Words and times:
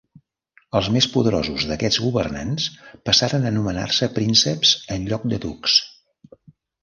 Els 0.77 0.87
més 0.93 1.07
poderosos 1.15 1.65
d'aquests 1.71 1.99
governants 2.05 2.65
passaren 3.09 3.45
a 3.45 3.51
anomenar-se 3.51 4.09
prínceps 4.15 4.71
en 4.97 5.05
lloc 5.11 5.31
de 5.35 5.39
ducs. 5.47 5.77